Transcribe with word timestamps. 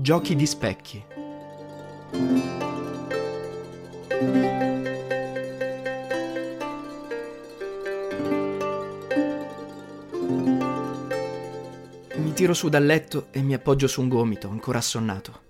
Giochi 0.00 0.36
di 0.36 0.46
specchi. 0.46 1.04
Mi 12.14 12.32
tiro 12.32 12.54
su 12.54 12.68
dal 12.68 12.86
letto 12.86 13.26
e 13.32 13.42
mi 13.42 13.54
appoggio 13.54 13.88
su 13.88 14.00
un 14.00 14.08
gomito, 14.08 14.48
ancora 14.48 14.78
assonnato. 14.78 15.40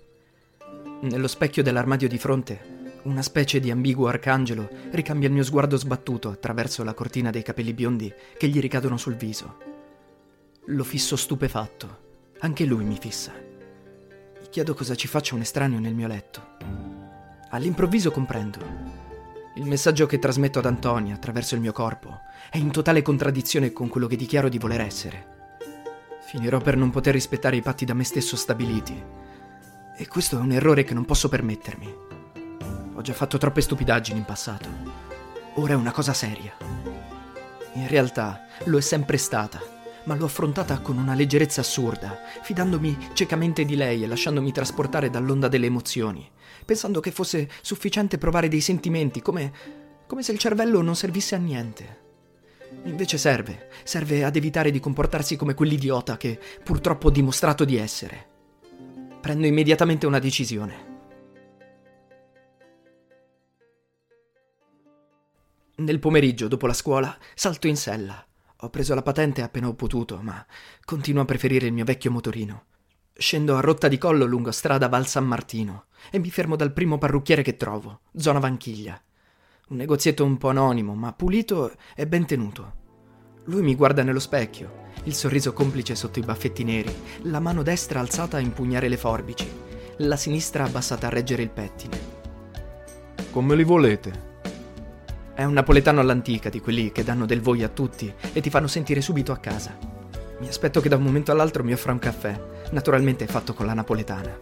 Nello 1.02 1.28
specchio 1.28 1.62
dell'armadio 1.62 2.08
di 2.08 2.16
fronte, 2.16 2.90
una 3.02 3.20
specie 3.20 3.60
di 3.60 3.70
ambiguo 3.70 4.06
arcangelo 4.06 4.70
ricambia 4.92 5.28
il 5.28 5.34
mio 5.34 5.44
sguardo 5.44 5.76
sbattuto 5.76 6.30
attraverso 6.30 6.82
la 6.82 6.94
cortina 6.94 7.30
dei 7.30 7.42
capelli 7.42 7.74
biondi 7.74 8.10
che 8.38 8.48
gli 8.48 8.60
ricadono 8.60 8.96
sul 8.96 9.16
viso. 9.16 9.58
Lo 10.64 10.84
fisso 10.84 11.16
stupefatto. 11.16 12.06
Anche 12.38 12.64
lui 12.64 12.84
mi 12.84 12.96
fissa. 12.98 13.47
Chiedo 14.50 14.72
cosa 14.72 14.94
ci 14.94 15.08
faccia 15.08 15.34
un 15.34 15.42
estraneo 15.42 15.78
nel 15.78 15.94
mio 15.94 16.06
letto. 16.06 16.56
All'improvviso 17.50 18.10
comprendo. 18.10 18.58
Il 19.56 19.66
messaggio 19.66 20.06
che 20.06 20.18
trasmetto 20.18 20.58
ad 20.58 20.64
Antonia 20.64 21.14
attraverso 21.14 21.54
il 21.54 21.60
mio 21.60 21.72
corpo 21.72 22.20
è 22.50 22.56
in 22.56 22.70
totale 22.70 23.02
contraddizione 23.02 23.74
con 23.74 23.88
quello 23.88 24.06
che 24.06 24.16
dichiaro 24.16 24.48
di 24.48 24.58
voler 24.58 24.80
essere. 24.80 25.36
Finirò 26.22 26.60
per 26.60 26.78
non 26.78 26.88
poter 26.88 27.12
rispettare 27.12 27.56
i 27.56 27.62
patti 27.62 27.84
da 27.84 27.92
me 27.92 28.04
stesso 28.04 28.36
stabiliti. 28.36 29.04
E 29.94 30.08
questo 30.08 30.38
è 30.38 30.40
un 30.40 30.52
errore 30.52 30.82
che 30.82 30.94
non 30.94 31.04
posso 31.04 31.28
permettermi. 31.28 31.94
Ho 32.94 33.02
già 33.02 33.12
fatto 33.12 33.36
troppe 33.36 33.60
stupidaggini 33.60 34.18
in 34.18 34.24
passato. 34.24 34.68
Ora 35.56 35.74
è 35.74 35.76
una 35.76 35.92
cosa 35.92 36.14
seria. 36.14 36.56
In 37.74 37.86
realtà 37.86 38.46
lo 38.64 38.78
è 38.78 38.82
sempre 38.82 39.18
stata 39.18 39.76
ma 40.08 40.14
l'ho 40.14 40.24
affrontata 40.24 40.80
con 40.80 40.96
una 40.96 41.12
leggerezza 41.12 41.60
assurda, 41.60 42.22
fidandomi 42.40 43.10
ciecamente 43.12 43.66
di 43.66 43.76
lei 43.76 44.02
e 44.02 44.06
lasciandomi 44.06 44.52
trasportare 44.52 45.10
dall'onda 45.10 45.48
delle 45.48 45.66
emozioni, 45.66 46.26
pensando 46.64 47.00
che 47.00 47.10
fosse 47.10 47.46
sufficiente 47.60 48.16
provare 48.16 48.48
dei 48.48 48.62
sentimenti, 48.62 49.20
come, 49.20 49.52
come 50.06 50.22
se 50.22 50.32
il 50.32 50.38
cervello 50.38 50.80
non 50.80 50.96
servisse 50.96 51.34
a 51.34 51.38
niente. 51.38 52.06
Invece 52.84 53.18
serve, 53.18 53.68
serve 53.84 54.24
ad 54.24 54.34
evitare 54.34 54.70
di 54.70 54.80
comportarsi 54.80 55.36
come 55.36 55.52
quell'idiota 55.52 56.16
che 56.16 56.40
purtroppo 56.64 57.08
ho 57.08 57.10
dimostrato 57.10 57.66
di 57.66 57.76
essere. 57.76 58.26
Prendo 59.20 59.46
immediatamente 59.46 60.06
una 60.06 60.18
decisione. 60.18 60.86
Nel 65.76 65.98
pomeriggio, 65.98 66.48
dopo 66.48 66.66
la 66.66 66.72
scuola, 66.72 67.14
salto 67.34 67.66
in 67.66 67.76
sella 67.76 68.27
ho 68.60 68.70
preso 68.70 68.92
la 68.94 69.02
patente 69.02 69.42
appena 69.42 69.68
ho 69.68 69.74
potuto, 69.74 70.18
ma 70.20 70.44
continuo 70.84 71.22
a 71.22 71.26
preferire 71.26 71.66
il 71.66 71.72
mio 71.72 71.84
vecchio 71.84 72.10
motorino. 72.10 72.64
Scendo 73.12 73.56
a 73.56 73.60
rotta 73.60 73.86
di 73.86 73.98
collo 73.98 74.24
lungo 74.24 74.50
strada 74.50 74.88
Val 74.88 75.06
San 75.06 75.26
Martino 75.26 75.86
e 76.10 76.18
mi 76.18 76.28
fermo 76.30 76.56
dal 76.56 76.72
primo 76.72 76.98
parrucchiere 76.98 77.42
che 77.42 77.56
trovo, 77.56 78.00
zona 78.16 78.40
Vanchiglia. 78.40 79.00
Un 79.68 79.76
negozietto 79.76 80.24
un 80.24 80.38
po' 80.38 80.48
anonimo, 80.48 80.94
ma 80.94 81.12
pulito 81.12 81.72
e 81.94 82.08
ben 82.08 82.26
tenuto. 82.26 82.72
Lui 83.44 83.62
mi 83.62 83.76
guarda 83.76 84.02
nello 84.02 84.18
specchio, 84.18 84.86
il 85.04 85.14
sorriso 85.14 85.52
complice 85.52 85.94
sotto 85.94 86.18
i 86.18 86.24
baffetti 86.24 86.64
neri, 86.64 86.92
la 87.22 87.38
mano 87.38 87.62
destra 87.62 88.00
alzata 88.00 88.38
a 88.38 88.40
impugnare 88.40 88.88
le 88.88 88.96
forbici, 88.96 89.48
la 89.98 90.16
sinistra 90.16 90.64
abbassata 90.64 91.06
a 91.06 91.10
reggere 91.10 91.42
il 91.42 91.50
pettine. 91.50 92.16
Come 93.30 93.54
li 93.54 93.64
volete? 93.64 94.27
È 95.38 95.44
un 95.44 95.52
napoletano 95.52 96.00
all'antica, 96.00 96.48
di 96.48 96.60
quelli 96.60 96.90
che 96.90 97.04
danno 97.04 97.24
del 97.24 97.40
voi 97.40 97.62
a 97.62 97.68
tutti 97.68 98.12
e 98.32 98.40
ti 98.40 98.50
fanno 98.50 98.66
sentire 98.66 99.00
subito 99.00 99.30
a 99.30 99.36
casa. 99.36 99.78
Mi 100.40 100.48
aspetto 100.48 100.80
che 100.80 100.88
da 100.88 100.96
un 100.96 101.04
momento 101.04 101.30
all'altro 101.30 101.62
mi 101.62 101.72
offra 101.72 101.92
un 101.92 102.00
caffè, 102.00 102.36
naturalmente 102.72 103.28
fatto 103.28 103.54
con 103.54 103.64
la 103.64 103.72
napoletana. 103.72 104.36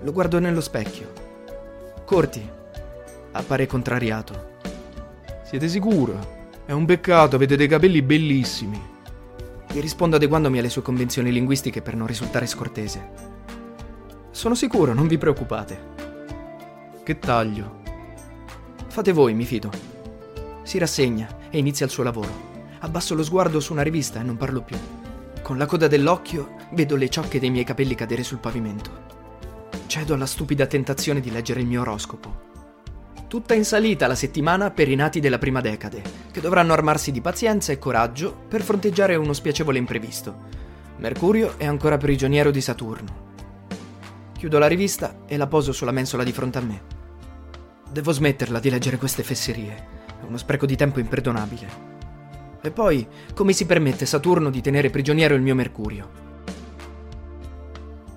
Lo 0.00 0.10
guardo 0.10 0.40
nello 0.40 0.60
specchio. 0.60 1.12
Corti. 2.04 2.44
Appare 3.30 3.66
contrariato. 3.66 4.56
Siete 5.44 5.68
sicuro? 5.68 6.50
È 6.66 6.72
un 6.72 6.86
peccato, 6.86 7.36
avete 7.36 7.54
dei 7.54 7.68
capelli 7.68 8.02
bellissimi. 8.02 8.82
Gli 9.70 9.78
rispondo 9.78 10.16
adeguandomi 10.16 10.58
alle 10.58 10.70
sue 10.70 10.82
convenzioni 10.82 11.30
linguistiche 11.30 11.82
per 11.82 11.94
non 11.94 12.08
risultare 12.08 12.46
scortese. 12.46 13.10
Sono 14.32 14.56
sicuro, 14.56 14.92
non 14.92 15.06
vi 15.06 15.18
preoccupate. 15.18 15.78
Che 17.04 17.18
taglio? 17.20 17.80
Fate 18.88 19.12
voi, 19.12 19.34
mi 19.34 19.44
fido. 19.44 19.91
Si 20.62 20.78
rassegna 20.78 21.50
e 21.50 21.58
inizia 21.58 21.86
il 21.86 21.92
suo 21.92 22.02
lavoro. 22.02 22.50
Abbasso 22.80 23.14
lo 23.14 23.22
sguardo 23.22 23.60
su 23.60 23.72
una 23.72 23.82
rivista 23.82 24.20
e 24.20 24.22
non 24.22 24.36
parlo 24.36 24.62
più. 24.62 24.76
Con 25.42 25.58
la 25.58 25.66
coda 25.66 25.88
dell'occhio 25.88 26.56
vedo 26.72 26.96
le 26.96 27.08
ciocche 27.08 27.40
dei 27.40 27.50
miei 27.50 27.64
capelli 27.64 27.94
cadere 27.94 28.22
sul 28.22 28.38
pavimento. 28.38 28.90
Cedo 29.86 30.14
alla 30.14 30.26
stupida 30.26 30.66
tentazione 30.66 31.20
di 31.20 31.30
leggere 31.30 31.60
il 31.60 31.66
mio 31.66 31.80
oroscopo. 31.82 32.50
Tutta 33.26 33.54
in 33.54 33.64
salita 33.64 34.06
la 34.06 34.14
settimana 34.14 34.70
per 34.70 34.88
i 34.88 34.94
nati 34.94 35.18
della 35.18 35.38
prima 35.38 35.60
decade, 35.60 36.02
che 36.30 36.40
dovranno 36.40 36.72
armarsi 36.72 37.10
di 37.12 37.20
pazienza 37.20 37.72
e 37.72 37.78
coraggio 37.78 38.34
per 38.48 38.62
fronteggiare 38.62 39.16
uno 39.16 39.32
spiacevole 39.32 39.78
imprevisto. 39.78 40.36
Mercurio 40.98 41.58
è 41.58 41.66
ancora 41.66 41.96
prigioniero 41.96 42.50
di 42.50 42.60
Saturno. 42.60 43.30
Chiudo 44.36 44.58
la 44.58 44.66
rivista 44.66 45.22
e 45.26 45.36
la 45.36 45.46
poso 45.46 45.72
sulla 45.72 45.92
mensola 45.92 46.24
di 46.24 46.32
fronte 46.32 46.58
a 46.58 46.62
me. 46.62 46.82
Devo 47.90 48.12
smetterla 48.12 48.60
di 48.60 48.70
leggere 48.70 48.98
queste 48.98 49.22
fesserie. 49.22 50.01
È 50.22 50.24
uno 50.24 50.36
spreco 50.36 50.66
di 50.66 50.76
tempo 50.76 51.00
imperdonabile. 51.00 51.90
E 52.62 52.70
poi, 52.70 53.04
come 53.34 53.52
si 53.52 53.66
permette 53.66 54.06
Saturno 54.06 54.48
di 54.48 54.60
tenere 54.60 54.88
prigioniero 54.88 55.34
il 55.34 55.42
mio 55.42 55.56
Mercurio? 55.56 56.08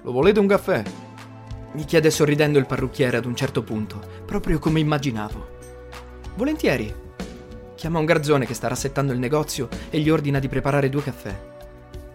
Lo 0.04 0.12
volete 0.12 0.40
un 0.40 0.46
caffè? 0.46 0.84
Mi 1.72 1.84
chiede 1.84 2.12
sorridendo 2.12 2.60
il 2.60 2.68
parrucchiere 2.68 3.18
ad 3.18 3.26
un 3.26 3.36
certo 3.36 3.64
punto, 3.64 4.00
proprio 4.24 4.60
come 4.60 4.80
immaginavo. 4.80 5.54
Volentieri. 6.36 6.94
Chiama 7.74 7.98
un 7.98 8.06
garzone 8.06 8.46
che 8.46 8.54
sta 8.54 8.68
rassettando 8.68 9.12
il 9.12 9.20
negozio 9.20 9.68
e 9.90 10.00
gli 10.00 10.12
ordina 10.12 10.38
di 10.38 10.48
preparare 10.48 10.90
due 10.90 11.02
caffè. 11.02 11.36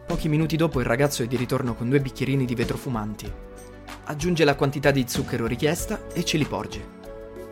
Pochi 0.06 0.28
minuti 0.28 0.56
dopo 0.56 0.78
il 0.78 0.86
ragazzo 0.86 1.24
è 1.24 1.26
di 1.26 1.36
ritorno 1.36 1.74
con 1.74 1.88
due 1.88 2.00
bicchierini 2.00 2.44
di 2.44 2.54
vetro 2.54 2.76
fumanti. 2.76 3.30
Aggiunge 4.04 4.44
la 4.44 4.54
quantità 4.54 4.92
di 4.92 5.04
zucchero 5.08 5.46
richiesta 5.46 6.06
e 6.12 6.24
ce 6.24 6.38
li 6.38 6.44
porge. 6.44 6.99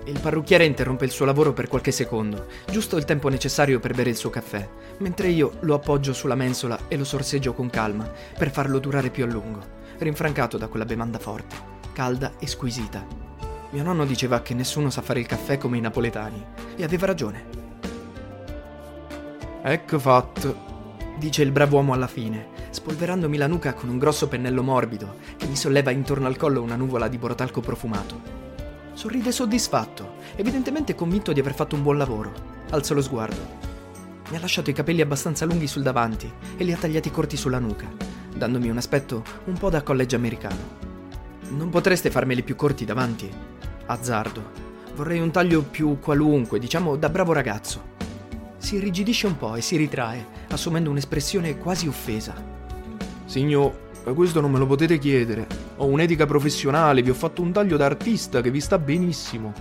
Il 0.09 0.21
parrucchiere 0.21 0.65
interrompe 0.65 1.05
il 1.05 1.11
suo 1.11 1.27
lavoro 1.27 1.53
per 1.53 1.69
qualche 1.69 1.91
secondo, 1.91 2.47
giusto 2.71 2.97
il 2.97 3.05
tempo 3.05 3.29
necessario 3.29 3.79
per 3.79 3.93
bere 3.93 4.09
il 4.09 4.17
suo 4.17 4.31
caffè, 4.31 4.67
mentre 5.01 5.29
io 5.29 5.59
lo 5.61 5.75
appoggio 5.75 6.15
sulla 6.15 6.35
mensola 6.35 6.79
e 6.89 6.97
lo 6.97 7.05
sorseggio 7.05 7.53
con 7.53 7.69
calma 7.69 8.11
per 8.39 8.51
farlo 8.51 8.79
durare 8.79 9.11
più 9.11 9.25
a 9.25 9.27
lungo, 9.27 9.61
rinfrancato 9.99 10.57
da 10.57 10.69
quella 10.69 10.87
bevanda 10.87 11.19
forte, 11.19 11.57
calda 11.93 12.33
e 12.39 12.47
squisita. 12.47 13.07
Mio 13.69 13.83
nonno 13.83 14.07
diceva 14.07 14.41
che 14.41 14.55
nessuno 14.55 14.89
sa 14.89 15.03
fare 15.03 15.21
il 15.21 15.27
caffè 15.27 15.59
come 15.59 15.77
i 15.77 15.83
napoletani, 15.83 16.43
e 16.75 16.83
aveva 16.83 17.05
ragione. 17.05 17.45
Ecco 19.61 19.99
fatto, 19.99 20.57
dice 21.19 21.43
il 21.43 21.53
bravo 21.53 21.77
uomo 21.77 21.93
alla 21.93 22.07
fine, 22.07 22.49
spolverandomi 22.71 23.37
la 23.37 23.47
nuca 23.47 23.75
con 23.75 23.91
un 23.91 23.99
grosso 23.99 24.27
pennello 24.27 24.63
morbido 24.63 25.17
che 25.37 25.47
mi 25.47 25.57
solleva 25.57 25.91
intorno 25.91 26.27
al 26.27 26.39
collo 26.39 26.63
una 26.63 26.77
nuvola 26.77 27.09
di 27.09 27.19
borotalco 27.19 27.61
profumato. 27.61 28.38
Sorride 28.99 29.31
soddisfatto, 29.31 30.15
evidentemente 30.35 30.97
convinto 30.97 31.33
di 31.33 31.39
aver 31.39 31.55
fatto 31.55 31.77
un 31.77 31.85
buon 31.85 31.99
lavoro. 31.99 32.33
Alzo 32.71 32.95
lo 32.95 33.01
sguardo. 33.01 33.39
Mi 34.29 34.37
ha 34.37 34.41
lasciato 34.41 34.71
i 34.71 34.73
capelli 34.73 35.01
abbastanza 35.01 35.45
lunghi 35.45 35.69
sul 35.69 35.85
davanti 35.85 36.29
e 36.57 36.65
li 36.65 36.73
ha 36.73 36.77
tagliati 36.77 37.09
corti 37.13 37.37
sulla 37.37 37.61
nuca, 37.61 37.87
dandomi 38.35 38.69
un 38.69 38.77
aspetto 38.77 39.23
un 39.45 39.57
po' 39.57 39.71
da 39.71 39.85
college 39.85 40.17
americano. 40.17 40.57
Non 41.51 41.69
potreste 41.69 42.11
farmeli 42.11 42.43
più 42.43 42.57
corti 42.57 42.85
davanti? 42.85 43.31
Azzardo. 43.87 44.51
Vorrei 44.97 45.21
un 45.21 45.31
taglio 45.31 45.63
più 45.63 46.01
qualunque, 46.01 46.59
diciamo 46.59 46.97
da 46.97 47.09
bravo 47.09 47.33
ragazzo. 47.33 47.81
Si 48.57 48.75
irrigidisce 48.75 49.29
un 49.29 49.37
po' 49.37 49.55
e 49.55 49.61
si 49.61 49.77
ritrae, 49.77 50.27
assumendo 50.49 50.91
un'espressione 50.91 51.57
quasi 51.57 51.87
offesa. 51.87 52.35
Signor, 53.27 53.88
questo 54.15 54.41
non 54.41 54.51
me 54.51 54.59
lo 54.59 54.67
potete 54.67 54.99
chiedere. 54.99 55.47
Ho 55.77 55.87
un'etica 55.87 56.27
professionale, 56.27 57.03
vi 57.03 57.11
ho 57.11 57.15
fatto 57.15 57.43
un 57.43 57.53
taglio 57.53 57.77
da 57.77 57.87
artista 57.87 58.41
che 58.41 58.51
vi 58.51 58.61
sta 58.61 58.79
benissimo. 58.79 59.53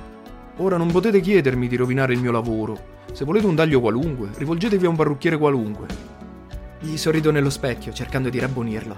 Ora 0.58 0.78
non 0.78 0.92
potete 0.92 1.20
chiedermi 1.20 1.68
di 1.68 1.76
rovinare 1.76 2.14
il 2.14 2.20
mio 2.20 2.32
lavoro. 2.32 2.96
Se 3.12 3.26
volete 3.26 3.46
un 3.46 3.56
taglio 3.56 3.80
qualunque, 3.80 4.30
rivolgetevi 4.36 4.86
a 4.86 4.90
un 4.90 4.96
parrucchiere 4.96 5.38
qualunque. 5.38 5.88
Gli 6.80 6.98
sorrido 6.98 7.32
nello 7.32 7.50
specchio, 7.50 7.94
cercando 7.94 8.30
di 8.30 8.40
rabbonirlo. 8.40 8.96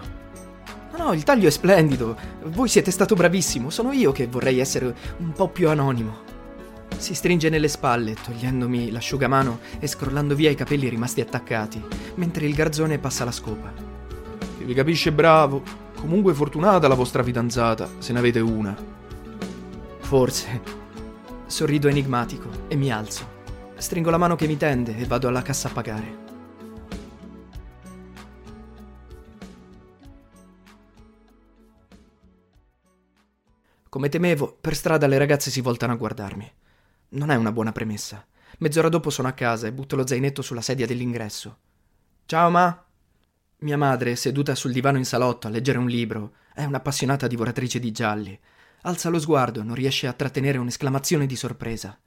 No, 0.97 1.05
no, 1.05 1.13
il 1.13 1.23
taglio 1.23 1.47
è 1.47 1.51
splendido. 1.51 2.17
Voi 2.45 2.67
siete 2.67 2.91
stato 2.91 3.15
bravissimo. 3.15 3.69
Sono 3.69 3.91
io 3.91 4.11
che 4.11 4.27
vorrei 4.27 4.59
essere 4.59 4.93
un 5.17 5.31
po' 5.31 5.47
più 5.47 5.69
anonimo. 5.69 6.27
Si 6.97 7.13
stringe 7.13 7.49
nelle 7.49 7.69
spalle, 7.69 8.15
togliendomi 8.21 8.91
l'asciugamano 8.91 9.59
e 9.79 9.87
scrollando 9.87 10.35
via 10.35 10.49
i 10.49 10.55
capelli 10.55 10.89
rimasti 10.89 11.21
attaccati, 11.21 11.81
mentre 12.15 12.45
il 12.45 12.53
garzone 12.53 12.99
passa 12.99 13.23
la 13.23 13.31
scopa. 13.31 13.88
Vi 14.65 14.73
capisce 14.73 15.11
bravo. 15.11 15.63
Comunque 15.95 16.33
fortunata 16.33 16.87
la 16.87 16.95
vostra 16.95 17.23
fidanzata, 17.23 17.89
se 17.97 18.13
ne 18.13 18.19
avete 18.19 18.39
una. 18.39 18.75
Forse. 19.99 20.61
Sorrido 21.45 21.87
enigmatico 21.87 22.49
e 22.67 22.75
mi 22.75 22.91
alzo. 22.91 23.37
Stringo 23.75 24.09
la 24.09 24.17
mano 24.17 24.35
che 24.35 24.47
mi 24.47 24.57
tende 24.57 24.97
e 24.97 25.05
vado 25.05 25.27
alla 25.27 25.41
cassa 25.41 25.69
a 25.69 25.71
pagare. 25.71 26.27
Come 33.89 34.09
temevo, 34.09 34.55
per 34.61 34.75
strada 34.75 35.07
le 35.07 35.17
ragazze 35.17 35.49
si 35.49 35.61
voltano 35.61 35.93
a 35.93 35.95
guardarmi. 35.95 36.51
Non 37.09 37.31
è 37.31 37.35
una 37.35 37.51
buona 37.51 37.71
premessa. 37.71 38.23
Mezz'ora 38.59 38.89
dopo 38.89 39.09
sono 39.09 39.27
a 39.27 39.33
casa 39.33 39.65
e 39.65 39.73
butto 39.73 39.95
lo 39.95 40.05
zainetto 40.05 40.43
sulla 40.43 40.61
sedia 40.61 40.85
dell'ingresso. 40.85 41.57
Ciao, 42.25 42.49
ma. 42.51 42.83
Mia 43.61 43.75
madre, 43.75 44.15
seduta 44.15 44.55
sul 44.55 44.71
divano 44.71 44.97
in 44.97 45.03
salotto 45.03 45.47
a 45.47 45.49
leggere 45.49 45.79
un 45.79 45.87
libro, 45.87 46.35
è 46.53 46.63
un'appassionata 46.63 47.27
divoratrice 47.27 47.77
di 47.77 47.91
gialli. 47.91 48.39
Alza 48.83 49.09
lo 49.09 49.19
sguardo 49.19 49.59
e 49.59 49.63
non 49.63 49.75
riesce 49.75 50.07
a 50.07 50.13
trattenere 50.13 50.57
un'esclamazione 50.57 51.25
di 51.25 51.35
sorpresa. 51.35 51.99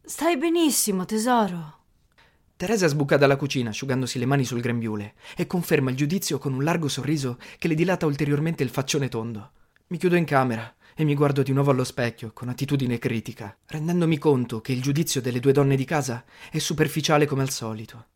Stai 0.00 0.36
benissimo, 0.36 1.04
tesoro. 1.04 1.78
Teresa 2.56 2.86
sbuca 2.86 3.16
dalla 3.16 3.34
cucina, 3.34 3.70
asciugandosi 3.70 4.20
le 4.20 4.26
mani 4.26 4.44
sul 4.44 4.60
grembiule, 4.60 5.14
e 5.36 5.48
conferma 5.48 5.90
il 5.90 5.96
giudizio 5.96 6.38
con 6.38 6.52
un 6.52 6.62
largo 6.62 6.86
sorriso 6.86 7.38
che 7.58 7.66
le 7.66 7.74
dilata 7.74 8.06
ulteriormente 8.06 8.62
il 8.62 8.68
faccione 8.68 9.08
tondo. 9.08 9.50
Mi 9.88 9.98
chiudo 9.98 10.14
in 10.14 10.24
camera 10.24 10.72
e 10.94 11.02
mi 11.02 11.16
guardo 11.16 11.42
di 11.42 11.52
nuovo 11.52 11.72
allo 11.72 11.82
specchio 11.82 12.30
con 12.32 12.48
attitudine 12.48 12.98
critica, 12.98 13.56
rendendomi 13.66 14.16
conto 14.16 14.60
che 14.60 14.70
il 14.70 14.80
giudizio 14.80 15.20
delle 15.20 15.40
due 15.40 15.52
donne 15.52 15.74
di 15.74 15.84
casa 15.84 16.24
è 16.52 16.58
superficiale 16.58 17.26
come 17.26 17.42
al 17.42 17.50
solito. 17.50 18.06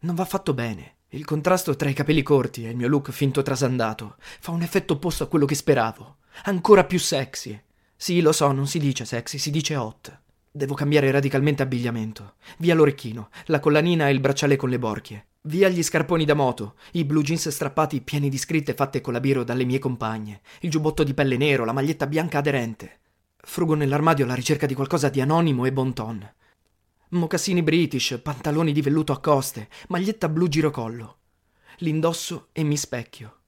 Non 0.00 0.14
va 0.14 0.26
fatto 0.26 0.52
bene. 0.52 0.96
Il 1.12 1.24
contrasto 1.24 1.74
tra 1.74 1.88
i 1.88 1.92
capelli 1.92 2.22
corti 2.22 2.64
e 2.64 2.70
il 2.70 2.76
mio 2.76 2.86
look 2.86 3.10
finto 3.10 3.42
trasandato 3.42 4.14
fa 4.18 4.52
un 4.52 4.62
effetto 4.62 4.92
opposto 4.92 5.24
a 5.24 5.26
quello 5.26 5.44
che 5.44 5.56
speravo. 5.56 6.18
Ancora 6.44 6.84
più 6.84 7.00
sexy. 7.00 7.60
Sì, 7.96 8.20
lo 8.20 8.30
so, 8.30 8.52
non 8.52 8.68
si 8.68 8.78
dice 8.78 9.04
sexy, 9.04 9.36
si 9.36 9.50
dice 9.50 9.74
hot. 9.74 10.20
Devo 10.52 10.74
cambiare 10.74 11.10
radicalmente 11.10 11.64
abbigliamento. 11.64 12.34
Via 12.58 12.76
l'orecchino, 12.76 13.30
la 13.46 13.58
collanina 13.58 14.08
e 14.08 14.12
il 14.12 14.20
bracciale 14.20 14.54
con 14.54 14.68
le 14.68 14.78
borchie. 14.78 15.26
Via 15.42 15.68
gli 15.68 15.82
scarponi 15.82 16.24
da 16.24 16.34
moto, 16.34 16.74
i 16.92 17.04
blue 17.04 17.24
jeans 17.24 17.48
strappati 17.48 18.02
pieni 18.02 18.28
di 18.28 18.38
scritte 18.38 18.74
fatte 18.74 19.00
con 19.00 19.12
la 19.12 19.20
biro 19.20 19.42
dalle 19.42 19.64
mie 19.64 19.80
compagne, 19.80 20.42
il 20.60 20.70
giubbotto 20.70 21.02
di 21.02 21.12
pelle 21.12 21.36
nero, 21.36 21.64
la 21.64 21.72
maglietta 21.72 22.06
bianca 22.06 22.38
aderente. 22.38 22.98
Frugo 23.36 23.74
nell'armadio 23.74 24.26
alla 24.26 24.34
ricerca 24.34 24.66
di 24.66 24.74
qualcosa 24.74 25.08
di 25.08 25.20
anonimo 25.20 25.64
e 25.64 25.72
bon 25.72 25.92
ton. 25.92 26.34
Mocassini 27.12 27.64
british, 27.64 28.20
pantaloni 28.22 28.70
di 28.70 28.82
velluto 28.82 29.10
a 29.12 29.18
coste, 29.18 29.68
maglietta 29.88 30.28
blu 30.28 30.46
girocollo. 30.46 31.18
L'indosso 31.78 32.50
e 32.52 32.62
mi 32.62 32.76
specchio. 32.76 33.38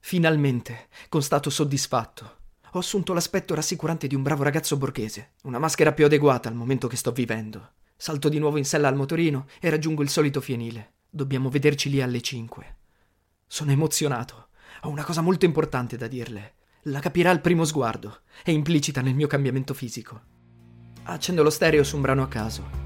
Finalmente, 0.00 0.88
con 1.08 1.22
stato 1.22 1.50
soddisfatto, 1.50 2.38
ho 2.72 2.78
assunto 2.80 3.12
l'aspetto 3.12 3.54
rassicurante 3.54 4.08
di 4.08 4.16
un 4.16 4.24
bravo 4.24 4.42
ragazzo 4.42 4.76
borghese, 4.76 5.34
una 5.42 5.60
maschera 5.60 5.92
più 5.92 6.04
adeguata 6.04 6.48
al 6.48 6.56
momento 6.56 6.88
che 6.88 6.96
sto 6.96 7.12
vivendo. 7.12 7.74
Salto 7.96 8.28
di 8.28 8.40
nuovo 8.40 8.58
in 8.58 8.64
sella 8.64 8.88
al 8.88 8.96
motorino 8.96 9.46
e 9.60 9.70
raggiungo 9.70 10.02
il 10.02 10.08
solito 10.08 10.40
fienile. 10.40 10.94
Dobbiamo 11.08 11.48
vederci 11.48 11.90
lì 11.90 12.02
alle 12.02 12.20
5. 12.20 12.76
Sono 13.46 13.70
emozionato. 13.70 14.48
Ho 14.82 14.88
una 14.88 15.04
cosa 15.04 15.20
molto 15.20 15.44
importante 15.44 15.96
da 15.96 16.08
dirle. 16.08 16.54
La 16.84 16.98
capirà 16.98 17.30
al 17.30 17.40
primo 17.40 17.64
sguardo. 17.64 18.22
È 18.42 18.50
implicita 18.50 19.00
nel 19.00 19.14
mio 19.14 19.28
cambiamento 19.28 19.74
fisico. 19.74 20.38
Accendo 21.04 21.42
lo 21.42 21.50
stereo 21.50 21.82
su 21.82 21.96
un 21.96 22.02
brano 22.02 22.22
a 22.22 22.28
caso. 22.28 22.78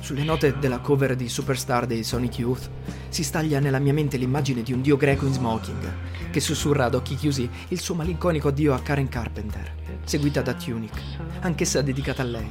Sulle 0.00 0.24
note 0.24 0.58
della 0.58 0.80
cover 0.80 1.14
di 1.16 1.28
Superstar 1.28 1.86
dei 1.86 2.04
Sonic 2.04 2.38
Youth 2.38 2.70
si 3.08 3.22
staglia 3.22 3.60
nella 3.60 3.78
mia 3.78 3.92
mente 3.92 4.16
l'immagine 4.16 4.62
di 4.62 4.72
un 4.72 4.82
dio 4.82 4.96
greco 4.96 5.26
in 5.26 5.32
smoking 5.32 5.92
che 6.30 6.40
sussurra 6.40 6.86
ad 6.86 6.94
occhi 6.94 7.14
chiusi 7.14 7.48
il 7.68 7.78
suo 7.78 7.94
malinconico 7.94 8.48
addio 8.48 8.74
a 8.74 8.80
Karen 8.80 9.08
Carpenter, 9.08 9.74
seguita 10.04 10.40
da 10.40 10.54
Tunic, 10.54 10.92
anch'essa 11.40 11.82
dedicata 11.82 12.22
a 12.22 12.24
lei. 12.24 12.50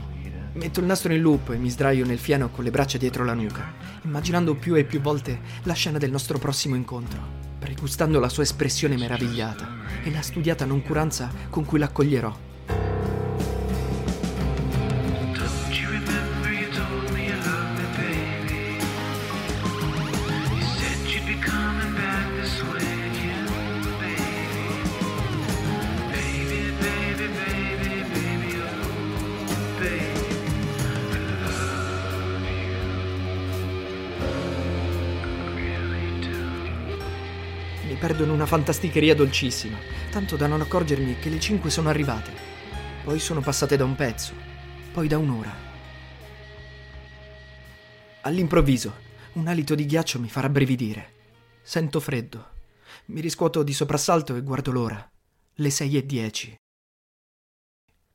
Metto 0.53 0.79
il 0.79 0.85
nastro 0.85 1.13
in 1.13 1.21
loop 1.21 1.49
e 1.49 1.57
mi 1.57 1.69
sdraio 1.69 2.05
nel 2.05 2.19
fieno 2.19 2.49
con 2.49 2.63
le 2.63 2.71
braccia 2.71 2.97
dietro 2.97 3.25
la 3.25 3.33
nuca, 3.33 3.73
immaginando 4.03 4.55
più 4.55 4.75
e 4.75 4.83
più 4.83 5.01
volte 5.01 5.39
la 5.63 5.73
scena 5.73 5.97
del 5.97 6.11
nostro 6.11 6.37
prossimo 6.37 6.75
incontro, 6.75 7.19
pregustando 7.59 8.19
la 8.19 8.29
sua 8.29 8.43
espressione 8.43 8.97
meravigliata 8.97 9.67
e 10.03 10.11
la 10.11 10.21
studiata 10.21 10.65
noncuranza 10.65 11.29
con 11.49 11.65
cui 11.65 11.79
l'accoglierò. 11.79 12.49
Perdo 38.01 38.23
in 38.23 38.31
una 38.31 38.47
fantasticheria 38.47 39.13
dolcissima, 39.13 39.77
tanto 40.09 40.35
da 40.35 40.47
non 40.47 40.59
accorgermi 40.59 41.19
che 41.19 41.29
le 41.29 41.39
cinque 41.39 41.69
sono 41.69 41.87
arrivate. 41.87 42.31
Poi 43.03 43.19
sono 43.19 43.41
passate 43.41 43.77
da 43.77 43.83
un 43.83 43.93
pezzo, 43.93 44.33
poi 44.91 45.07
da 45.07 45.19
un'ora. 45.19 45.53
All'improvviso, 48.21 48.91
un 49.33 49.47
alito 49.47 49.75
di 49.75 49.85
ghiaccio 49.85 50.19
mi 50.19 50.29
fa 50.29 50.41
rabbrividire. 50.41 51.13
Sento 51.61 51.99
freddo. 51.99 52.49
Mi 53.05 53.21
riscuoto 53.21 53.61
di 53.61 53.71
soprassalto 53.71 54.35
e 54.35 54.41
guardo 54.41 54.71
l'ora. 54.71 55.07
Le 55.53 55.69
sei 55.69 55.95
e 55.95 56.03
dieci. 56.03 56.55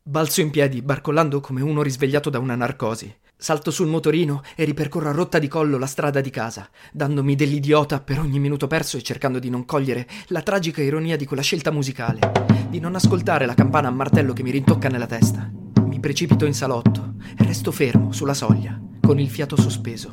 Balzo 0.03 0.41
in 0.41 0.51
piedi, 0.51 0.83
barcollando 0.83 1.39
come 1.39 1.63
uno 1.63 1.83
risvegliato 1.83 2.29
da 2.29 2.41
una 2.41 2.57
narcosi. 2.57 3.17
Salto 3.39 3.71
sul 3.71 3.87
motorino 3.87 4.41
e 4.55 4.65
ripercorro 4.65 5.11
a 5.11 5.13
rotta 5.13 5.39
di 5.39 5.47
collo 5.47 5.77
la 5.77 5.85
strada 5.85 6.23
di 6.23 6.31
casa, 6.31 6.71
dandomi 6.91 7.35
dell'idiota 7.35 8.01
per 8.01 8.19
ogni 8.19 8.39
minuto 8.39 8.67
perso 8.67 8.97
e 8.97 9.03
cercando 9.03 9.39
di 9.39 9.51
non 9.51 9.67
cogliere 9.67 10.07
la 10.29 10.41
tragica 10.41 10.81
ironia 10.81 11.17
di 11.17 11.27
quella 11.27 11.43
scelta 11.43 11.71
musicale, 11.71 12.33
di 12.71 12.81
non 12.81 12.95
ascoltare 12.95 13.45
la 13.45 13.53
campana 13.53 13.89
a 13.89 13.91
martello 13.91 14.33
che 14.33 14.43
mi 14.43 14.51
rintocca 14.51 14.89
nella 14.89 15.05
testa. 15.05 15.53
Mi 15.83 16.01
precipito 16.01 16.47
in 16.47 16.55
salotto 16.55 17.17
e 17.37 17.45
resto 17.45 17.73
fermo 17.73 18.11
sulla 18.11 18.33
soglia, 18.33 18.81
con 19.03 19.21
il 19.21 19.29
fiato 19.29 19.55
sospeso. 19.61 20.09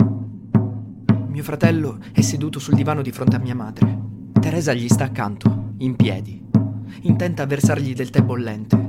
Mio 1.27 1.43
fratello 1.43 1.99
è 2.11 2.19
seduto 2.19 2.59
sul 2.59 2.75
divano 2.75 3.01
di 3.01 3.13
fronte 3.13 3.37
a 3.37 3.39
mia 3.39 3.55
madre. 3.55 3.99
Teresa 4.37 4.73
gli 4.73 4.89
sta 4.89 5.05
accanto, 5.05 5.75
in 5.77 5.95
piedi, 5.95 6.43
intenta 7.03 7.43
a 7.43 7.47
versargli 7.47 7.93
del 7.93 8.09
tè 8.09 8.21
bollente. 8.21 8.82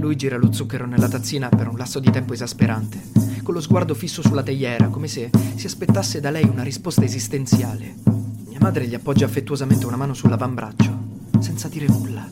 Lui 0.00 0.16
gira 0.16 0.38
lo 0.38 0.50
zucchero 0.50 0.86
nella 0.86 1.10
tazzina 1.10 1.50
per 1.50 1.68
un 1.68 1.76
lasso 1.76 2.00
di 2.00 2.10
tempo 2.10 2.32
esasperante, 2.32 3.02
con 3.42 3.52
lo 3.52 3.60
sguardo 3.60 3.94
fisso 3.94 4.22
sulla 4.22 4.42
teiera, 4.42 4.88
come 4.88 5.06
se 5.08 5.30
si 5.56 5.66
aspettasse 5.66 6.20
da 6.20 6.30
lei 6.30 6.44
una 6.44 6.62
risposta 6.62 7.04
esistenziale. 7.04 7.96
Mia 8.46 8.58
madre 8.60 8.86
gli 8.86 8.94
appoggia 8.94 9.26
affettuosamente 9.26 9.84
una 9.84 9.96
mano 9.96 10.14
sull'avambraccio, 10.14 10.98
senza 11.40 11.68
dire 11.68 11.86
nulla. 11.86 12.26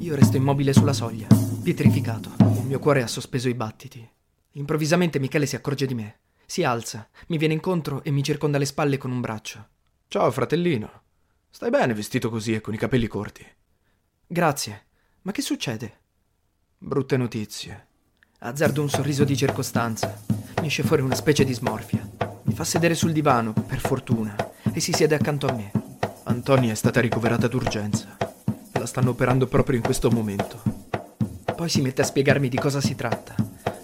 Io 0.00 0.14
resto 0.14 0.36
immobile 0.36 0.74
sulla 0.74 0.92
soglia, 0.92 1.26
pietrificato. 1.62 2.30
Il 2.60 2.66
mio 2.66 2.78
cuore 2.78 3.02
ha 3.02 3.06
sospeso 3.06 3.48
i 3.48 3.54
battiti. 3.54 4.06
Improvvisamente 4.52 5.18
Michele 5.18 5.46
si 5.46 5.56
accorge 5.56 5.86
di 5.86 5.94
me. 5.94 6.18
Si 6.44 6.62
alza, 6.62 7.08
mi 7.28 7.38
viene 7.38 7.54
incontro 7.54 8.04
e 8.04 8.10
mi 8.10 8.22
circonda 8.22 8.58
le 8.58 8.66
spalle 8.66 8.98
con 8.98 9.10
un 9.10 9.22
braccio. 9.22 9.66
Ciao, 10.08 10.30
fratellino. 10.30 11.02
Stai 11.48 11.70
bene 11.70 11.94
vestito 11.94 12.28
così 12.28 12.52
e 12.52 12.60
con 12.60 12.74
i 12.74 12.78
capelli 12.78 13.06
corti? 13.06 13.46
Grazie. 14.26 14.82
Ma 15.22 15.32
che 15.32 15.40
succede? 15.40 16.02
Brutte 16.86 17.16
notizie. 17.16 17.86
Azzardo 18.40 18.82
un 18.82 18.90
sorriso 18.90 19.24
di 19.24 19.34
circostanza. 19.34 20.20
Mi 20.60 20.66
esce 20.66 20.82
fuori 20.82 21.00
una 21.00 21.14
specie 21.14 21.42
di 21.42 21.54
smorfia. 21.54 22.06
Mi 22.42 22.52
fa 22.52 22.62
sedere 22.64 22.94
sul 22.94 23.12
divano, 23.12 23.54
per 23.54 23.80
fortuna, 23.80 24.36
e 24.70 24.80
si 24.80 24.92
siede 24.92 25.14
accanto 25.14 25.46
a 25.46 25.54
me. 25.54 25.70
Antonia 26.24 26.72
è 26.72 26.74
stata 26.74 27.00
ricoverata 27.00 27.48
d'urgenza. 27.48 28.18
La 28.72 28.84
stanno 28.84 29.10
operando 29.10 29.46
proprio 29.46 29.78
in 29.78 29.82
questo 29.82 30.10
momento. 30.10 30.60
Poi 31.56 31.70
si 31.70 31.80
mette 31.80 32.02
a 32.02 32.04
spiegarmi 32.04 32.50
di 32.50 32.58
cosa 32.58 32.82
si 32.82 32.94
tratta. 32.94 33.34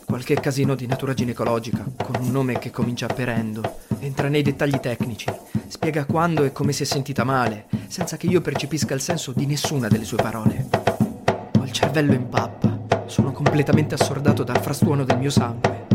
Qualche 0.04 0.34
casino 0.34 0.74
di 0.74 0.86
natura 0.86 1.14
ginecologica, 1.14 1.82
con 1.96 2.16
un 2.20 2.30
nome 2.30 2.58
che 2.58 2.70
comincia 2.70 3.06
perendo. 3.06 3.78
Entra 4.00 4.28
nei 4.28 4.42
dettagli 4.42 4.78
tecnici. 4.78 5.32
Spiega 5.68 6.04
quando 6.04 6.44
e 6.44 6.52
come 6.52 6.72
si 6.72 6.82
è 6.82 6.86
sentita 6.86 7.24
male, 7.24 7.66
senza 7.88 8.18
che 8.18 8.26
io 8.26 8.42
percepisca 8.42 8.92
il 8.92 9.00
senso 9.00 9.32
di 9.32 9.46
nessuna 9.46 9.88
delle 9.88 10.04
sue 10.04 10.18
parole. 10.18 10.68
Ho 11.58 11.64
il 11.64 11.72
cervello 11.72 12.12
in 12.12 12.28
pappa. 12.28 12.69
Sono 13.10 13.32
completamente 13.32 13.96
assordato 13.96 14.44
dal 14.44 14.62
frastuono 14.62 15.02
del 15.02 15.18
mio 15.18 15.30
sangue. 15.30 15.86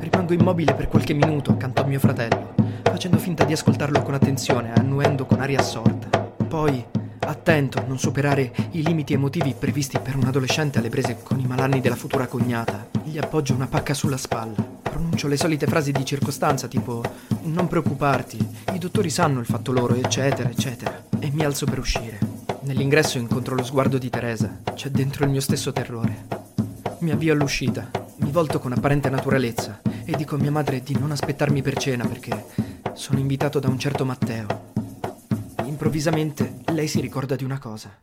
Rimango 0.00 0.32
immobile 0.32 0.74
per 0.74 0.88
qualche 0.88 1.12
minuto 1.14 1.52
accanto 1.52 1.80
a 1.80 1.84
mio 1.84 2.00
fratello, 2.00 2.54
facendo 2.82 3.18
finta 3.18 3.44
di 3.44 3.52
ascoltarlo 3.52 4.02
con 4.02 4.14
attenzione, 4.14 4.72
annuendo 4.72 5.26
con 5.26 5.40
aria 5.40 5.60
assorta. 5.60 6.18
Poi, 6.18 6.84
attento 7.20 7.78
a 7.78 7.84
non 7.86 8.00
superare 8.00 8.52
i 8.72 8.82
limiti 8.82 9.12
emotivi 9.12 9.54
previsti 9.56 10.00
per 10.00 10.16
un 10.16 10.24
adolescente 10.24 10.80
alle 10.80 10.88
prese 10.88 11.18
con 11.22 11.38
i 11.38 11.46
malanni 11.46 11.80
della 11.80 11.94
futura 11.94 12.26
cognata, 12.26 12.88
gli 13.04 13.16
appoggio 13.16 13.54
una 13.54 13.68
pacca 13.68 13.94
sulla 13.94 14.16
spalla. 14.16 14.56
Pronuncio 14.82 15.28
le 15.28 15.36
solite 15.36 15.68
frasi 15.68 15.92
di 15.92 16.04
circostanza 16.04 16.66
tipo 16.66 17.00
non 17.42 17.68
preoccuparti, 17.68 18.54
i 18.72 18.78
dottori 18.78 19.08
sanno 19.08 19.38
il 19.38 19.46
fatto 19.46 19.70
loro, 19.70 19.94
eccetera, 19.94 20.50
eccetera, 20.50 21.00
e 21.16 21.30
mi 21.32 21.44
alzo 21.44 21.64
per 21.64 21.78
uscire. 21.78 22.18
Nell'ingresso 22.62 23.18
incontro 23.18 23.54
lo 23.54 23.62
sguardo 23.62 23.98
di 23.98 24.10
Teresa. 24.10 24.58
C'è 24.74 24.90
dentro 24.90 25.24
il 25.24 25.30
mio 25.30 25.40
stesso 25.40 25.72
terrore. 25.72 26.39
Mi 27.00 27.12
avvio 27.12 27.32
all'uscita, 27.32 27.90
mi 28.18 28.30
volto 28.30 28.58
con 28.58 28.72
apparente 28.72 29.08
naturalezza 29.08 29.80
e 30.04 30.14
dico 30.16 30.34
a 30.34 30.38
mia 30.38 30.50
madre 30.50 30.82
di 30.82 30.98
non 30.98 31.10
aspettarmi 31.10 31.62
per 31.62 31.78
cena 31.78 32.06
perché 32.06 32.44
sono 32.92 33.18
invitato 33.18 33.58
da 33.58 33.68
un 33.68 33.78
certo 33.78 34.04
Matteo. 34.04 34.72
Improvvisamente 35.64 36.60
lei 36.72 36.88
si 36.88 37.00
ricorda 37.00 37.36
di 37.36 37.44
una 37.44 37.58
cosa. 37.58 37.98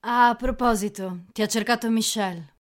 A 0.00 0.34
proposito, 0.38 1.24
ti 1.32 1.42
ha 1.42 1.46
cercato 1.46 1.90
Michelle. 1.90 2.54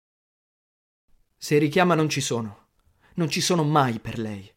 Se 1.36 1.58
richiama 1.58 1.94
non 1.94 2.08
ci 2.08 2.22
sono. 2.22 2.68
Non 3.14 3.28
ci 3.28 3.42
sono 3.42 3.62
mai 3.62 3.98
per 3.98 4.18
lei. 4.18 4.50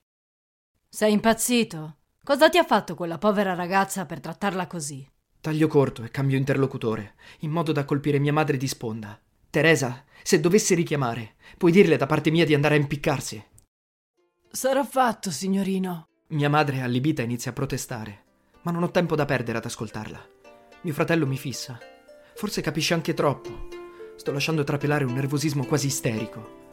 Sei 0.88 1.12
impazzito? 1.12 1.98
Cosa 2.24 2.48
ti 2.48 2.58
ha 2.58 2.64
fatto 2.64 2.96
quella 2.96 3.18
povera 3.18 3.54
ragazza 3.54 4.06
per 4.06 4.22
trattarla 4.22 4.68
così? 4.68 5.06
Taglio 5.42 5.68
corto 5.68 6.04
e 6.04 6.10
cambio 6.10 6.38
interlocutore, 6.38 7.16
in 7.40 7.52
modo 7.52 7.74
da 7.74 7.84
colpire 7.84 8.18
mia 8.18 8.32
madre 8.32 8.56
di 8.56 8.68
sponda. 8.68 9.20
Teresa, 9.54 10.04
se 10.24 10.40
dovesse 10.40 10.74
richiamare, 10.74 11.36
puoi 11.60 11.72
dirle 11.72 11.96
da 11.96 12.08
parte 12.08 12.32
mia 12.32 12.44
di 12.44 12.56
andare 12.56 12.74
a 12.74 12.80
impiccarsi. 12.80 13.46
Sarà 14.50 14.84
fatto, 14.84 15.30
signorino. 15.30 16.08
Mia 16.30 16.50
madre, 16.50 16.82
allibita, 16.82 17.22
inizia 17.22 17.52
a 17.52 17.54
protestare, 17.54 18.24
ma 18.64 18.72
non 18.72 18.82
ho 18.82 18.90
tempo 18.90 19.16
da 19.16 19.26
perdere 19.26 19.60
ad 19.60 19.66
ascoltarla. 19.66 20.28
Mio 20.82 20.94
fratello 20.96 21.28
mi 21.28 21.38
fissa. 21.38 21.78
Forse 22.34 22.62
capisce 22.62 22.96
anche 22.96 23.14
troppo. 23.14 23.68
Sto 24.16 24.32
lasciando 24.32 24.64
trapelare 24.64 25.04
un 25.04 25.14
nervosismo 25.14 25.66
quasi 25.66 25.86
isterico. 25.86 26.72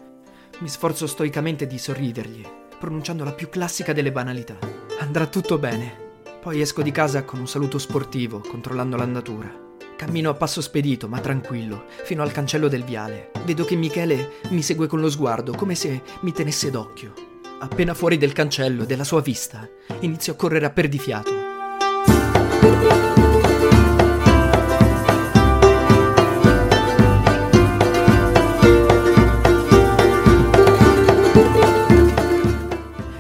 Mi 0.61 0.69
sforzo 0.71 1.07
stoicamente 1.07 1.67
di 1.67 1.77
sorridergli, 1.77 2.49
pronunciando 2.79 3.25
la 3.25 3.35
più 3.35 3.51
classica 3.51 3.93
delle 3.93 4.11
banalità. 4.11 4.57
Andrà 5.01 5.27
tutto 5.27 5.59
bene. 5.59 6.23
Poi 6.41 6.63
esco 6.63 6.81
di 6.81 6.93
casa 6.93 7.25
con 7.25 7.41
un 7.41 7.47
saluto 7.47 7.77
sportivo, 7.77 8.41
controllando 8.41 8.97
l'andatura. 8.97 9.69
Cammino 10.01 10.31
a 10.31 10.35
passo 10.35 10.63
spedito, 10.63 11.09
ma 11.09 11.21
tranquillo, 11.21 11.85
fino 12.05 12.23
al 12.23 12.33
cancello 12.33 12.69
del 12.69 12.85
viale. 12.85 13.33
Vedo 13.45 13.67
che 13.67 13.77
Michele 13.77 14.41
mi 14.49 14.63
segue 14.63 14.87
con 14.87 14.99
lo 14.99 15.11
sguardo, 15.11 15.53
come 15.53 15.75
se 15.75 16.01
mi 16.23 16.33
tenesse 16.33 16.71
d'occhio. 16.71 17.13
Appena 17.59 17.93
fuori 17.93 18.17
del 18.17 18.33
cancello 18.33 18.87
della 18.87 19.05
sua 19.05 19.21
vista, 19.21 19.69
inizio 19.99 20.33
a 20.33 20.37
correre 20.37 20.65
a 20.65 20.71
perdifiato. 20.71 21.31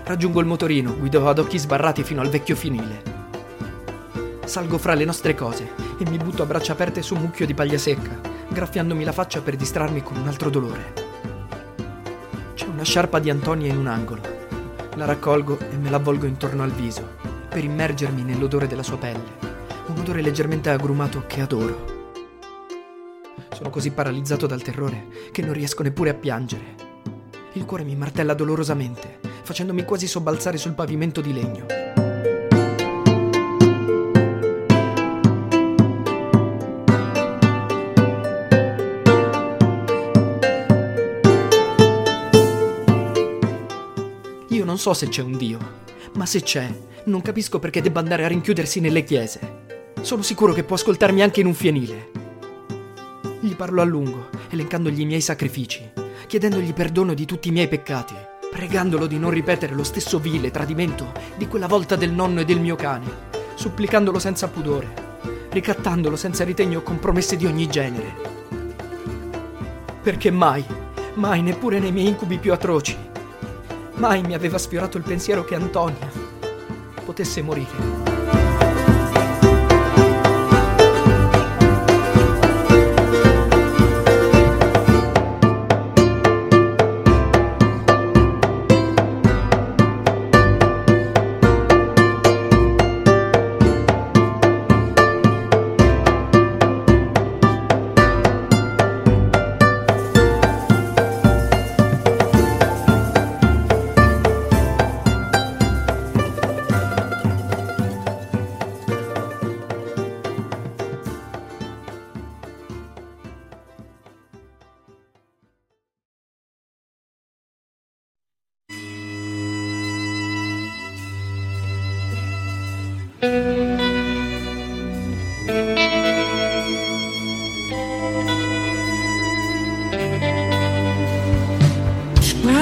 Raggiungo 0.05 0.41
il 0.41 0.47
motorino, 0.47 0.97
guido 0.97 1.29
ad 1.29 1.39
occhi 1.39 1.59
sbarrati 1.59 2.03
fino 2.03 2.23
al 2.23 2.31
vecchio 2.31 2.57
finile. 2.57 3.10
Salgo 4.51 4.79
fra 4.79 4.95
le 4.95 5.05
nostre 5.05 5.37
cose 5.37 5.71
e 5.97 6.11
mi 6.11 6.17
butto 6.17 6.43
a 6.43 6.45
braccia 6.45 6.73
aperte 6.73 7.03
su 7.03 7.15
un 7.15 7.21
mucchio 7.21 7.47
di 7.47 7.55
paglia 7.55 7.79
secca, 7.79 8.19
graffiandomi 8.49 9.05
la 9.05 9.13
faccia 9.13 9.43
per 9.43 9.55
distrarmi 9.55 10.03
con 10.03 10.17
un 10.17 10.27
altro 10.27 10.51
dolore. 10.51 10.93
C'è 12.55 12.67
una 12.67 12.83
sciarpa 12.83 13.21
di 13.21 13.31
Antonia 13.31 13.71
in 13.71 13.79
un 13.79 13.87
angolo. 13.87 14.23
La 14.97 15.05
raccolgo 15.05 15.57
e 15.57 15.77
me 15.77 15.89
la 15.89 15.99
avvolgo 15.99 16.27
intorno 16.27 16.65
al 16.65 16.73
viso, 16.73 17.11
per 17.49 17.63
immergermi 17.63 18.25
nell'odore 18.25 18.67
della 18.67 18.83
sua 18.83 18.99
pelle, 18.99 19.39
un 19.87 19.99
odore 20.01 20.21
leggermente 20.21 20.69
agrumato 20.69 21.23
che 21.29 21.43
adoro. 21.43 22.15
Sono 23.53 23.71
così 23.71 23.93
paralizzato 23.93 24.49
dal 24.49 24.63
terrore 24.63 25.07
che 25.31 25.43
non 25.43 25.53
riesco 25.53 25.85
neppure 25.85 26.11
a 26.11 26.15
piangere. 26.15 26.75
Il 27.53 27.65
cuore 27.67 27.85
mi 27.85 27.95
martella 27.95 28.35
dolorosamente 28.35 29.21
facendomi 29.45 29.85
quasi 29.85 30.09
sobbalzare 30.09 30.59
sul 30.59 30.75
pavimento 30.75 31.21
di 31.21 31.33
legno. 31.33 31.90
So 44.81 44.95
se 44.95 45.09
c'è 45.09 45.21
un 45.21 45.37
Dio, 45.37 45.59
ma 46.15 46.25
se 46.25 46.41
c'è, 46.41 46.67
non 47.05 47.21
capisco 47.21 47.59
perché 47.59 47.83
debba 47.83 48.01
andare 48.01 48.25
a 48.25 48.29
rinchiudersi 48.29 48.81
nelle 48.81 49.05
chiese. 49.05 49.59
Sono 50.01 50.23
sicuro 50.23 50.55
che 50.55 50.65
può 50.65 50.77
ascoltarmi 50.77 51.21
anche 51.21 51.41
in 51.41 51.47
un 51.47 51.55
fienile. 51.55 52.11
Gli 53.41 53.55
parlo 53.55 53.83
a 53.83 53.85
lungo, 53.85 54.31
elencandogli 54.49 55.01
i 55.01 55.05
miei 55.05 55.21
sacrifici, 55.21 55.87
chiedendogli 56.27 56.73
perdono 56.73 57.13
di 57.13 57.27
tutti 57.27 57.49
i 57.49 57.53
miei 57.53 57.69
peccati 57.69 58.15
pregandolo 58.51 59.07
di 59.07 59.17
non 59.17 59.31
ripetere 59.31 59.75
lo 59.75 59.85
stesso 59.85 60.19
vile 60.19 60.51
tradimento 60.51 61.13
di 61.37 61.47
quella 61.47 61.69
volta 61.69 61.95
del 61.95 62.11
nonno 62.11 62.41
e 62.41 62.45
del 62.45 62.59
mio 62.59 62.75
cane, 62.75 63.29
supplicandolo 63.55 64.19
senza 64.19 64.49
pudore, 64.49 64.93
ricattandolo 65.51 66.17
senza 66.17 66.43
ritegno 66.43 66.83
con 66.83 66.99
promesse 66.99 67.37
di 67.37 67.47
ogni 67.47 67.69
genere. 67.69 68.15
Perché 70.03 70.31
mai, 70.31 70.65
mai 71.15 71.43
neppure 71.43 71.79
nei 71.79 71.93
miei 71.93 72.09
incubi 72.09 72.39
più 72.39 72.53
atroci, 72.53 72.97
mai 74.01 74.23
mi 74.23 74.33
aveva 74.35 74.57
sfiorato 74.57 74.97
il 74.97 75.05
pensiero 75.05 75.45
che 75.45 75.55
Antonia 75.55 76.11
potesse 77.05 77.43
morire. 77.43 78.00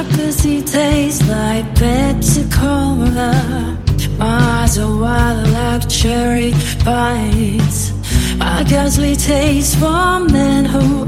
My 0.08 0.16
pussy 0.16 0.62
tastes 0.62 1.26
like 1.28 1.64
Pepsi 1.74 2.50
Cola. 2.52 3.78
My 4.18 4.62
eyes 4.62 4.78
are 4.78 5.00
wild 5.00 5.48
like 5.50 5.88
cherry 5.88 6.52
bites. 6.84 7.92
My 8.38 8.64
ghastly 8.64 9.16
taste 9.16 9.76
from 9.76 10.32
men 10.32 10.64
who 10.64 11.04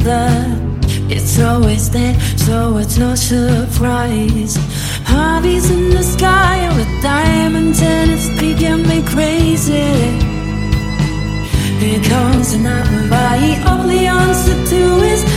that. 0.00 0.58
It's 1.10 1.38
always 1.40 1.90
there, 1.90 2.18
so 2.36 2.78
it's 2.78 2.96
no 2.96 3.14
surprise. 3.14 4.56
Hobbies 5.04 5.70
in 5.70 5.90
the 5.90 6.02
sky 6.02 6.68
with 6.76 7.02
diamonds 7.02 7.80
and 7.82 8.10
it's 8.10 8.28
making 8.40 8.86
me 8.88 9.02
crazy. 9.02 10.38
Here 11.80 12.02
comes 12.02 12.54
another 12.54 13.08
body. 13.08 13.56
All 13.66 13.88
he 13.88 14.06
wants 14.06 14.44
to 14.70 14.80
is 15.12 15.27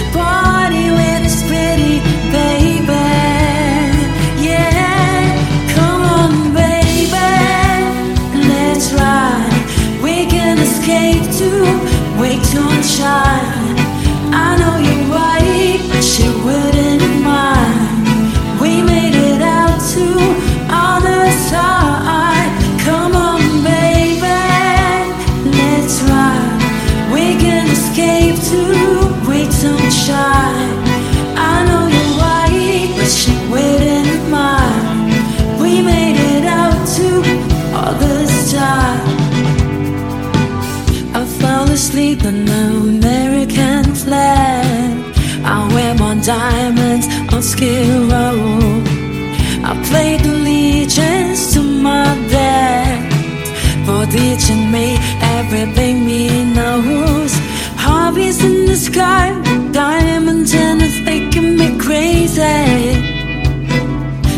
everything 55.62 56.08
he 56.08 56.44
knows. 56.56 57.34
Hobbies 57.78 58.44
in 58.44 58.66
the 58.66 58.76
sky, 58.76 59.30
diamonds 59.72 60.54
and 60.56 60.82
it's 60.82 61.00
making 61.02 61.58
me 61.58 61.78
crazy. 61.78 62.42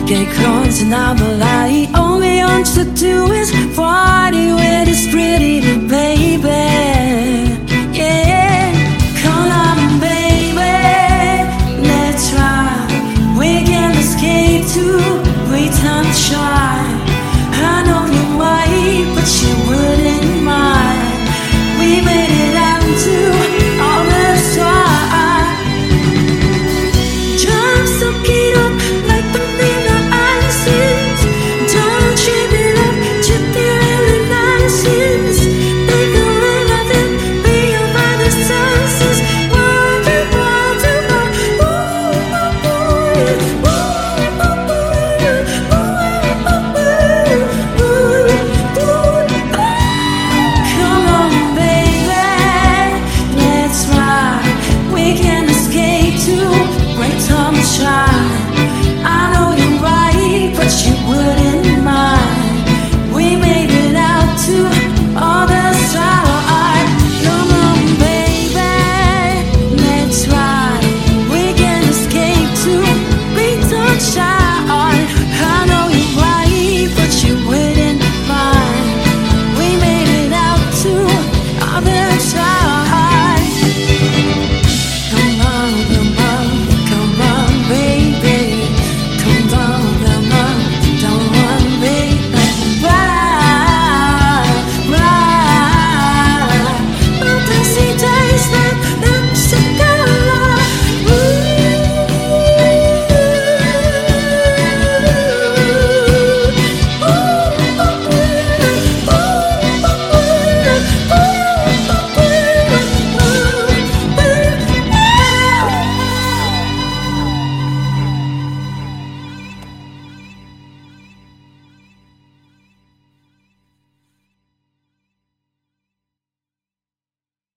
Get 0.05 0.27
close 0.35 0.81
and 0.81 0.93
I'm 0.93 1.17
alive. 1.17 1.95
All 1.95 2.19
he 2.19 2.43
wants 2.43 2.73
to 2.75 2.83
do 2.83 3.31
is 3.31 3.51
party 3.75 4.51
with 4.53 4.87
his 4.87 5.07
pretty 5.13 5.61
baby. 5.87 7.32